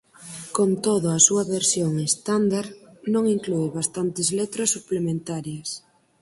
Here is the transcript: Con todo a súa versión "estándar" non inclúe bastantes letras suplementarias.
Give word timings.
Con 0.57 0.69
todo 0.85 1.07
a 1.11 1.19
súa 1.27 1.43
versión 1.55 1.91
"estándar" 2.09 2.65
non 3.13 3.23
inclúe 3.35 3.67
bastantes 3.77 4.27
letras 4.39 4.73
suplementarias. 4.75 5.69